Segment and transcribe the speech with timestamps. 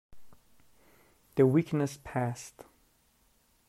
[1.35, 2.65] The weakness passed.